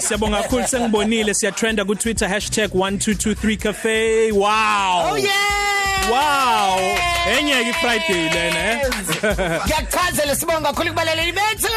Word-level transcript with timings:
Siyabonga 0.00 0.42
kakhulu 0.42 0.66
sengibonile 0.66 1.34
siya 1.34 1.52
trenda 1.52 1.84
ku 1.84 1.94
Twitter 1.94 2.28
#1223cafe. 2.28 4.32
Wow. 4.32 5.10
Oh 5.12 5.16
yeah. 5.16 6.10
Wow. 6.10 6.78
Enye 7.36 7.64
ke 7.64 7.72
Friday 7.80 8.30
lena 8.34 8.70
eh. 8.70 8.82
Ngiyakuchazela 9.66 10.34
sibonga 10.36 10.68
kakhulu 10.72 10.90
kubalaleli 10.90 11.32
bethu. 11.32 11.68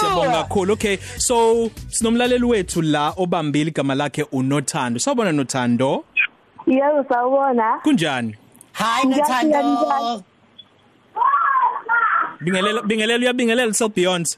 Siyabonga 0.00 0.42
kakhulu. 0.42 0.72
Okay. 0.72 0.96
So 1.16 1.70
sinomlaleli 1.90 2.44
wethu 2.44 2.82
la 2.82 3.10
obambile 3.16 3.70
igama 3.70 3.94
lakhe 3.94 4.22
uNothando. 4.32 4.98
Sawubona 4.98 5.32
Nothando? 5.32 6.04
Yebo 6.66 7.04
sawubona. 7.08 7.78
Kunjani? 7.82 8.34
Hi 8.72 9.04
Nathando. 9.04 10.22
Bingelela 12.40 12.82
bingelela 12.82 13.18
uyabingelela 13.18 13.74
self 13.74 13.94
beyond. 13.94 14.36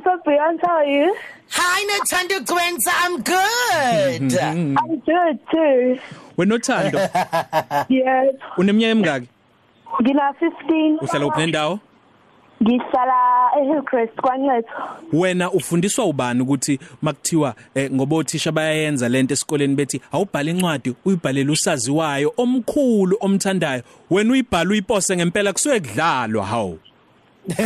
Sawubona 0.00 0.04
so 0.04 0.22
Beyonce 0.26 0.60
how 0.66 0.76
are 0.76 0.84
you? 0.86 1.16
Hi 1.50 1.84
Nathando 1.84 2.40
Gwenza 2.46 2.92
I'm 3.02 3.22
good. 3.22 4.34
I'm 4.78 4.98
good 5.00 5.38
too. 5.50 5.98
Wenothando 6.38 6.98
Yes. 7.88 8.34
uneminyaka 8.56 8.90
emingaki? 8.90 9.28
Ngina 10.02 10.32
15. 10.32 10.98
Uhlala 11.02 11.26
uphi 11.26 11.40
nendawo? 11.40 11.80
Ngihlala 12.62 13.50
eHillcrest 13.60 14.14
kwaNcetho. 14.20 14.72
Wena 15.12 15.50
ufundiswa 15.50 16.04
ubani 16.04 16.40
ukuthi 16.42 16.78
makuthiwa 17.02 17.54
eh, 17.74 17.90
ngoba 17.92 18.16
othisha 18.16 18.52
bayayenza 18.52 19.08
lento 19.08 19.34
esikoleni 19.34 19.74
bethi 19.74 20.00
awubhale 20.12 20.50
incwadi 20.50 20.94
uyibhalele 21.04 21.52
usaziwayo 21.52 22.32
omkhulu 22.36 23.16
omthandayo 23.20 23.82
wena 24.10 24.32
uyibhala 24.32 24.70
uyipose 24.70 25.16
ngempela 25.16 25.52
kusuke 25.52 25.80
kudlalwa 25.80 26.46
hawo 26.46 26.78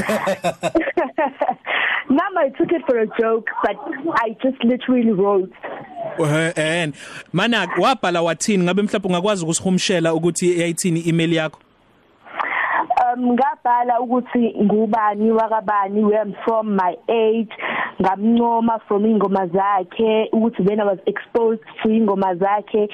Now 2.10 2.28
I 2.36 2.48
took 2.50 2.70
it 2.70 2.82
for 2.86 2.98
a 2.98 3.06
joke 3.18 3.46
but 3.62 3.76
I 4.14 4.36
just 4.42 4.62
literally 4.62 5.12
wrote. 5.12 5.52
Eh 6.18 6.52
eh 6.56 6.92
mana 7.32 7.66
wabhala 7.78 8.22
wathini? 8.22 8.64
Ngabe 8.64 8.82
mhlawumbe 8.82 9.08
ungakwazi 9.08 9.44
ukusihumshela 9.44 10.14
ukuthi 10.14 10.60
yayithini 10.60 11.08
email 11.08 11.32
yakho? 11.32 11.60
Um 13.14 13.32
ngabhala 13.32 14.00
ukuthi 14.00 14.54
ngubani 14.62 15.30
wakabani 15.30 16.04
where 16.04 16.20
I'm 16.22 16.34
from 16.44 16.76
my 16.76 16.96
age 17.08 17.52
ngamncoma 18.00 18.80
from 18.88 19.04
ingoma 19.04 19.46
zakhe 19.46 20.28
ukuthi 20.32 20.60
when 20.66 20.80
I 20.80 20.84
was 20.84 20.98
exposed 21.06 21.62
to 21.82 21.88
ingoma 21.88 22.36
zakhe 22.36 22.88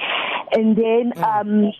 and 0.53 0.75
then 0.75 1.13
um 1.23 1.71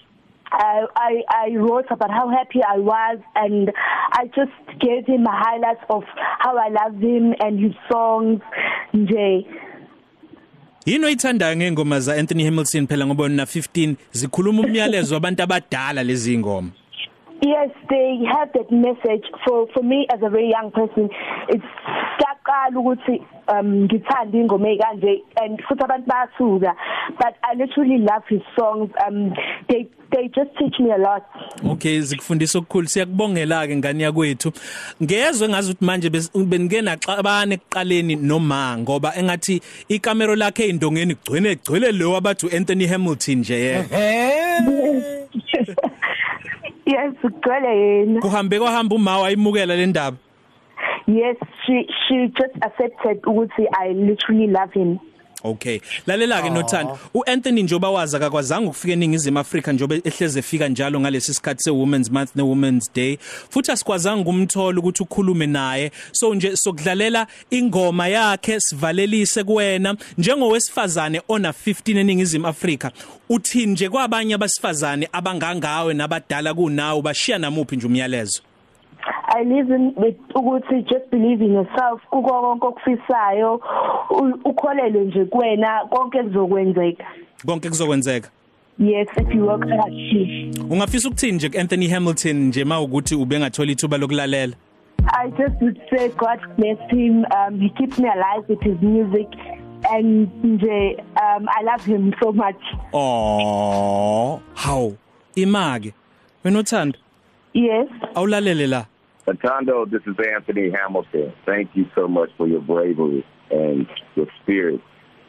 I, 0.52 0.86
I 0.96 1.24
I 1.46 1.56
wrote 1.56 1.88
about 1.90 2.12
how 2.12 2.30
happy 2.30 2.60
I 2.64 2.78
was 2.78 3.20
and 3.36 3.72
I 4.12 4.26
just 4.28 4.80
gave 4.80 5.06
him 5.06 5.26
a 5.26 5.32
highlights 5.32 5.84
of 5.90 6.04
how 6.40 6.58
I 6.58 6.70
love 6.70 7.00
him 7.00 7.34
and 7.40 7.60
his 7.60 7.74
songs 7.92 8.42
nje 8.94 9.46
Yini 10.86 11.06
oyithandayo 11.06 11.56
ngengoma 11.56 12.00
za 12.00 12.16
Anthony 12.16 12.44
Hamilton 12.46 12.88
phela 12.88 13.06
ngoba 13.06 13.30
na 13.30 13.44
15 13.44 13.96
zikhuluma 14.12 14.62
umyalezo 14.62 15.16
wabantu 15.16 15.44
abadala 15.44 16.04
lezi 16.04 16.38
ngoma 16.38 16.70
Yes, 17.44 17.72
they 17.90 18.20
have 18.38 18.54
that 18.54 18.70
message 18.72 19.26
for 19.44 19.68
for 19.74 19.82
me 19.84 20.06
as 20.14 20.22
a 20.22 20.30
very 20.30 20.52
young 20.52 20.70
person. 20.72 21.10
It's 21.50 21.66
siyaqala 22.42 22.80
ukuthi 22.80 23.22
um 23.48 23.84
ngithanda 23.86 24.38
ingoma 24.38 24.70
ekanje 24.70 25.24
and 25.42 25.60
futhi 25.68 25.84
abantu 25.84 26.08
bayathuka 26.08 26.74
but 27.18 27.36
I 27.44 27.56
literally 27.56 27.98
love 27.98 28.24
his 28.30 28.42
songs. 28.58 28.90
Um 29.08 29.34
they 29.70 29.88
they 30.12 30.28
just 30.28 30.52
teach 30.58 30.80
me 30.80 30.92
a 30.92 30.98
lot. 30.98 31.24
Okay 31.66 32.00
zikufundisa 32.02 32.60
okukhulu 32.60 32.88
siyakubongela 32.88 33.68
ke 33.68 33.76
ngani 33.76 34.04
yakwethu 34.04 34.52
ngezwe 35.04 35.50
ngazi 35.50 35.72
ukuthi 35.72 35.86
manje 35.86 36.10
beningena 36.10 36.98
xabane 36.98 37.56
ekuqaleni 37.56 38.16
noma 38.16 38.78
ngoba 38.78 39.16
engathi 39.16 39.62
ikamera 39.90 40.36
lakhe 40.36 40.68
indongeni 40.70 41.16
gcwele 41.16 41.56
gcwele 41.56 41.92
lo 41.92 42.12
wabathu 42.12 42.50
Anthony 42.58 42.88
Hamilton 42.88 43.36
nje 43.40 43.60
yena 43.60 43.86
Eh. 43.92 45.22
Yes, 46.86 47.14
ugcwele 47.24 47.78
yena. 47.80 48.22
kuhambe 48.22 48.60
kwahamba 48.60 48.96
uma 48.96 49.20
wayimukela 49.20 49.76
le 49.76 49.86
ndaba 49.86 50.18
Yes, 51.08 51.36
she 51.66 51.88
she 52.08 52.28
just 52.28 52.56
accepted 52.62 53.22
ukuthi 53.24 53.68
I 53.74 53.94
literally 53.94 54.48
love 54.48 54.72
him. 54.74 55.00
Okay. 55.44 55.82
Lalela 56.06 56.42
ke 56.42 56.50
nothando. 56.50 57.00
uAnthony 57.14 57.64
njoba 57.64 57.90
waza 57.90 58.18
akakwazanga 58.18 58.68
ukufika 58.68 58.94
eningizimu 58.94 59.40
Afrika 59.40 59.74
njoba 59.74 59.96
ehleze 59.96 60.40
efika 60.40 60.68
njalo 60.68 61.00
ngalesi 61.00 61.34
sikhathi 61.34 61.64
se 61.64 61.72
Women's 61.72 62.12
Month 62.12 62.36
ne 62.36 62.44
Women's 62.44 62.94
Day. 62.94 63.18
Futhi 63.50 63.72
asikwazanga 63.72 64.30
umthola 64.30 64.80
ukuthi 64.80 65.04
ukhulume 65.04 65.48
naye. 65.48 65.92
So 66.12 66.36
nje 66.36 66.56
sokudlalela 66.56 67.28
ingoma 67.50 68.08
yakhe 68.08 68.60
sivalelise 68.60 69.44
kuwena. 69.44 69.96
Njengowesifazane 70.18 71.22
ona 71.28 71.52
15 71.52 71.98
eningizimu 71.98 72.48
Afrika 72.48 72.92
uthi 73.30 73.66
nje 73.66 73.90
kwabanye 73.90 74.34
abasifazane 74.34 75.10
abangangawe 75.12 75.94
nabadala 75.94 76.54
kunawo 76.54 77.02
bashiya 77.02 77.38
namuphi 77.38 77.76
nje 77.76 77.88
umyalezo? 77.88 78.42
I 79.34 79.44
live 79.44 79.76
in 79.76 79.94
with 79.98 80.16
ukuthi 80.36 80.82
just 80.90 81.10
believe 81.12 81.42
in 81.46 81.54
yourself 81.54 82.02
kuko 82.10 82.42
konke 82.42 82.66
okufisayo 82.68 83.62
u- 84.10 84.40
ukholelwe 84.50 85.04
nje 85.06 85.26
kuwena 85.26 85.80
konke 85.90 86.24
kuzokwenzeka. 86.24 87.06
konke 87.46 87.70
kuzokwenzeka 87.70 88.30
Yes, 88.80 89.08
if 89.18 89.36
you 89.36 89.46
work 89.48 89.70
hard. 89.70 89.94
ungafisa 90.72 91.08
ukuthini 91.08 91.32
nje 91.32 91.50
kuAnthony 91.50 91.88
Hamilton 91.88 92.36
nje 92.48 92.64
mawukuthi 92.64 93.16
ubengathola 93.16 93.72
ithuba 93.72 93.98
lokulalela 93.98 94.54
I 95.14 95.30
just 95.30 95.62
would 95.62 95.80
say 95.90 96.10
God 96.10 96.40
bless 96.58 96.78
him. 96.92 97.26
Um, 97.26 97.60
he 97.60 97.70
keeps 97.70 97.98
me 98.00 98.08
alive 98.08 98.46
with 98.48 98.62
his 98.62 98.80
music, 98.82 99.28
and 99.92 100.30
nje, 100.44 100.96
um, 101.16 101.48
I 101.50 101.64
love 101.64 101.84
him 101.86 102.14
so 102.24 102.32
much. 102.32 102.62
Oh, 102.94 104.40
how? 104.54 104.94
Image. 105.36 105.94
Wenothanda, 106.44 106.98
Yes. 107.54 107.88
awulalele 108.16 108.68
la. 108.68 108.86
Atondo, 109.32 109.90
this 109.90 110.02
is 110.06 110.16
Anthony 110.34 110.72
Hamilton. 110.72 111.34
Thank 111.46 111.70
you 111.74 111.86
so 111.96 112.08
much 112.08 112.30
for 112.38 112.48
your 112.48 112.62
bravery 112.62 113.26
and 113.50 113.88
your 114.16 114.28
spirit. 114.42 114.82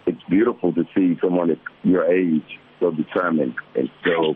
It's 0.06 0.22
beautiful 0.28 0.72
to 0.74 0.84
see 0.96 1.16
someone 1.22 1.50
at 1.50 1.58
your 1.84 2.04
age 2.04 2.58
so 2.80 2.90
determined 2.90 3.54
and 3.76 3.88
so, 4.04 4.34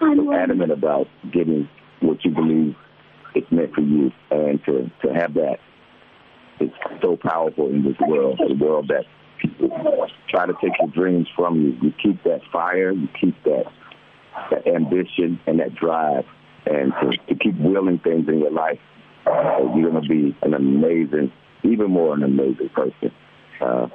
so 0.00 0.32
adamant 0.32 0.72
about 0.72 1.08
getting 1.30 1.68
what 2.00 2.24
you 2.24 2.30
believe 2.30 2.74
it's 3.34 3.50
meant 3.52 3.74
for 3.74 3.82
you. 3.82 4.10
And 4.30 4.64
to, 4.64 4.90
to 5.04 5.12
have 5.12 5.34
that 5.34 5.58
is 6.60 6.70
so 7.02 7.16
powerful 7.16 7.68
in 7.68 7.84
this 7.84 7.96
world, 8.06 8.40
a 8.40 8.54
world 8.54 8.88
that 8.88 9.04
people 9.38 10.08
try 10.30 10.46
to 10.46 10.54
take 10.54 10.72
your 10.80 10.88
dreams 10.88 11.28
from 11.36 11.60
you. 11.60 11.76
You 11.82 11.92
keep 12.02 12.22
that 12.24 12.40
fire, 12.50 12.92
you 12.92 13.08
keep 13.20 13.34
that, 13.44 13.64
that 14.50 14.66
ambition 14.66 15.38
and 15.46 15.60
that 15.60 15.74
drive 15.74 16.24
and 16.64 16.92
to, 17.02 17.10
to 17.28 17.34
keep 17.34 17.58
willing 17.58 17.98
things 17.98 18.28
in 18.28 18.38
your 18.38 18.52
life 18.52 18.78
uh, 19.26 19.58
you're 19.76 19.90
going 19.90 20.02
to 20.02 20.08
be 20.08 20.36
an 20.42 20.54
amazing, 20.54 21.32
even 21.64 21.90
more 21.90 22.14
an 22.14 22.22
amazing 22.22 22.68
person. 22.70 23.10
Uh, 23.60 23.86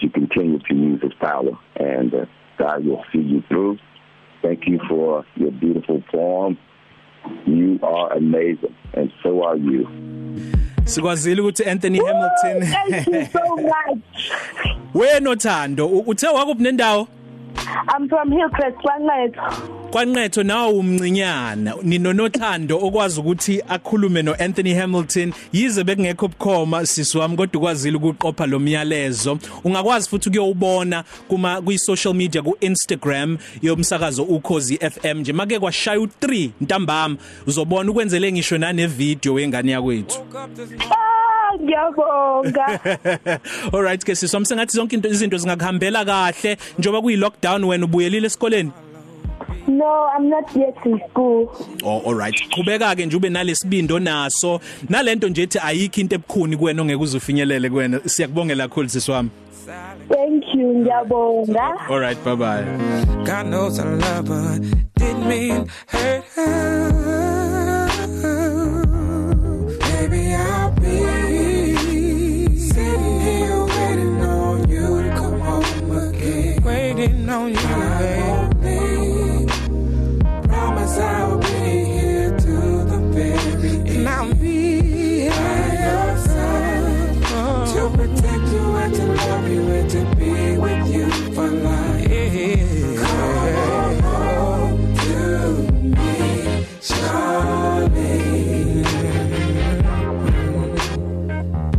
to 0.00 0.08
continue 0.10 0.58
to 0.58 0.74
use 0.74 1.00
His 1.02 1.14
power, 1.14 1.52
and 1.76 2.12
uh, 2.12 2.26
God 2.58 2.84
will 2.84 3.04
see 3.12 3.20
you 3.20 3.42
through. 3.48 3.78
Thank 4.42 4.66
you 4.66 4.80
for 4.88 5.24
your 5.36 5.52
beautiful 5.52 6.02
poem. 6.10 6.58
You 7.46 7.78
are 7.84 8.12
amazing, 8.12 8.74
and 8.94 9.12
so 9.22 9.44
are 9.44 9.56
you. 9.56 9.86
Sikwazile 10.84 11.40
ukuthi 11.40 11.64
Anthony 11.70 11.98
Hamilton 11.98 12.62
Thank 12.62 13.06
you 13.06 13.24
so 13.26 13.56
much. 13.56 14.32
wenothando 14.94 15.86
u- 15.86 16.04
uthe 16.06 16.26
wakuphi 16.28 16.62
nendawo 16.62 17.08
I'm 17.88 18.08
from 18.08 18.30
Hillcrest, 18.32 18.76
Kwanetho. 18.78 19.82
kwanqetho 19.92 20.42
nawo 20.42 20.78
umncinyana 20.78 21.74
ninonothando 21.82 22.78
okwazi 22.78 23.20
ukuthi 23.20 23.62
akhulume 23.68 24.22
noAnthony 24.22 24.74
Hamilton. 24.74 25.32
Yize 25.52 25.84
bekungekho 25.84 26.28
bukhoma 26.28 26.86
sisi 26.86 27.18
wami 27.18 27.36
kodwa 27.36 27.60
ukwazile 27.60 27.96
ukuqopha 27.96 28.46
lo 28.46 28.58
myalezo. 28.58 29.38
Ungakwazi 29.64 30.08
futhi 30.08 30.28
ukuyobona 30.28 31.04
kuma 31.28 31.62
kwi 31.62 31.78
social 31.78 32.14
media 32.14 32.42
ku 32.42 32.56
Instagram 32.60 33.38
yomsakazo 33.62 34.22
ukhozi 34.22 34.78
FM 34.78 35.18
nje. 35.18 35.32
Make 35.32 35.58
kwashaya 35.58 35.98
u3 35.98 36.50
ntambama. 36.60 37.16
Uzobona 37.46 37.90
ukwenzele 37.90 38.32
ngisho 38.32 38.58
nane 38.58 38.86
video 38.86 39.34
wengane 39.34 39.72
yakwethu 39.72 40.20
Ngiyabonga. 41.60 42.66
Alright 43.74 44.04
ke 44.04 44.14
sisi 44.14 44.36
wami 44.36 44.46
sengathi 44.46 44.76
zonke 44.76 44.94
into 44.96 45.08
izinto 45.08 45.38
zingakuhambela 45.38 46.04
kahle 46.04 46.56
njoba 46.78 47.00
kuyi 47.02 47.16
lockdown 47.16 47.64
wena 47.64 47.84
ubuyelile 47.84 48.26
esikoleni 48.26 48.70
No, 49.68 50.08
I'm 50.16 50.28
not 50.28 50.54
yet 50.56 50.76
in 50.84 51.00
school. 51.10 51.48
Oh 51.84 52.02
alright 52.06 52.34
qhubeka 52.50 52.96
ke 52.96 53.06
nje 53.06 53.16
ube 53.16 53.28
nalesibindo 53.30 53.98
naso 53.98 54.60
nalento 54.88 55.28
nje 55.28 55.42
ethi 55.42 55.58
ayikho 55.58 56.00
into 56.00 56.14
ebukhuni 56.14 56.56
kuwena 56.56 56.82
ongeke 56.82 57.02
uzufinyelele 57.02 57.70
kuwena 57.70 58.00
siyakubongela 58.06 58.68
kakhulu 58.68 58.88
sisiwami 58.88 59.30
Thank 60.08 60.44
you, 60.54 60.74
ngiyabonga. 60.74 61.88
Alright 61.88 62.18
bye 62.24 62.34
bye 62.36 62.64
God 63.24 63.46
knows 63.46 63.78
I 63.78 63.84
love 63.84 64.28
her. 64.28 64.58
Didn't 64.96 65.28
mean 65.28 65.68
hurt 65.86 66.24
her. 66.34 67.21
Waiting 77.02 77.28
on 77.28 77.48
you, 77.48 77.56
baby. 78.60 79.46
Promise 80.48 80.98
I'll 80.98 81.38
be 81.38 81.46
here 81.46 82.30
to 82.30 82.84
the 82.90 82.98
very 83.10 83.52
end. 83.70 83.88
And 83.88 84.08
I'll 84.08 84.34
be 84.34 85.28
by 85.28 85.34
your 85.86 86.16
side 86.26 87.22
to 87.74 87.80
protect 87.96 88.44
you 88.54 88.64
and 88.82 88.94
to 88.94 89.04
love 89.06 89.48
you 89.50 89.62
and 89.78 89.90
to 89.90 90.00
be 90.16 90.32
with 90.58 90.94
you 90.94 91.06
for 91.34 91.48
life. 91.48 92.08
Come 93.02 94.00
home 94.02 94.80
to 95.04 95.18
me, 95.96 96.66
Charlie. 96.80 98.22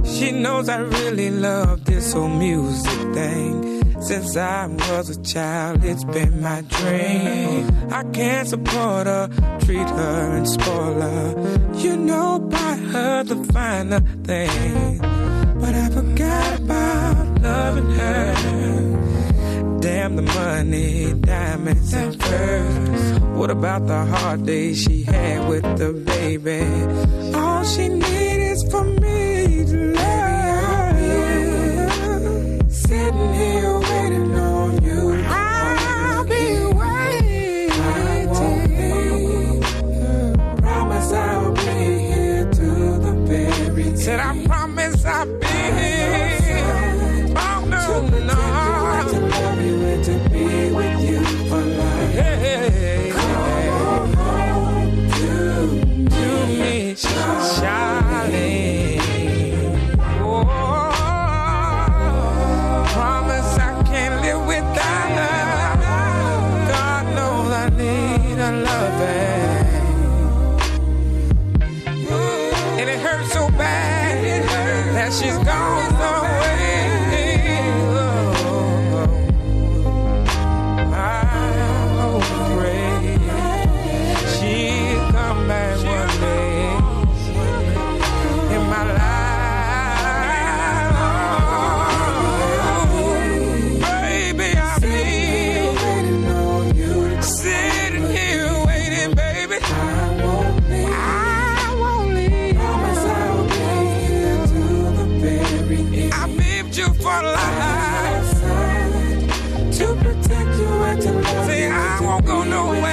She 0.04 0.32
knows 0.32 0.68
I 0.70 0.78
really 0.80 1.30
love 1.30 1.86
this 1.86 2.14
whole 2.14 2.28
music 2.30 3.14
thing. 3.14 3.83
Since 4.04 4.36
I 4.36 4.68
was 4.68 5.10
a 5.12 5.24
child, 5.24 5.86
it's 5.86 6.04
been 6.04 6.42
my 6.42 6.60
dream. 6.62 7.72
I 7.90 8.04
can't 8.12 8.46
support 8.50 9.08
her, 9.08 9.30
treat 9.62 9.90
her 9.90 10.36
and 10.36 10.46
spoil 10.46 11.00
her. 11.00 11.70
You 11.78 11.96
know, 11.96 12.40
buy 12.40 12.76
her 12.92 13.24
the 13.24 13.38
finer 13.54 14.02
things. 14.26 15.00
But 15.00 15.74
I 15.74 15.90
forgot 15.90 16.60
about 16.60 17.42
loving 17.42 17.92
her. 17.92 19.80
Damn 19.80 20.18
the 20.18 20.24
money, 20.24 21.14
diamonds 21.14 21.94
and 21.94 22.22
furs. 22.22 23.20
What 23.38 23.52
about 23.52 23.88
the 23.88 24.04
hard 24.04 24.46
days 24.46 24.82
she 24.82 25.04
had 25.04 25.48
with 25.48 25.64
the 25.78 25.94
baby? 25.94 26.62
All 27.38 27.64
she 27.64 27.88
needs 27.88 28.23
you 106.84 106.94
for 106.96 107.22
life 107.24 108.42
to 109.78 109.88
protect 110.04 110.58
you 110.60 110.68
and 110.90 111.02
to 111.02 111.12
love 111.12 111.46
Say 111.46 111.72
I 111.72 112.02
won't 112.02 112.26
go 112.26 112.44
nowhere. 112.44 112.93